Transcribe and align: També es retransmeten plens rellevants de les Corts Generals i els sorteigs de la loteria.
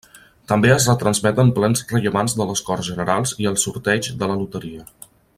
També 0.51 0.69
es 0.75 0.85
retransmeten 0.91 1.51
plens 1.59 1.83
rellevants 1.91 2.35
de 2.39 2.47
les 2.51 2.65
Corts 2.69 2.89
Generals 2.95 3.35
i 3.45 3.49
els 3.53 3.67
sorteigs 3.69 4.13
de 4.23 4.31
la 4.33 4.39
loteria. 4.45 4.87